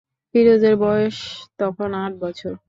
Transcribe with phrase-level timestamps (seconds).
[0.35, 1.17] ফিরোজের বয়স
[1.59, 2.53] তখন আট বছর।